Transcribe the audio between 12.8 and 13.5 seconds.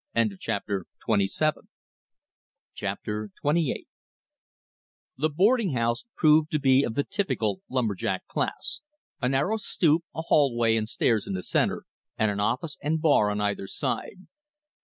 and bar on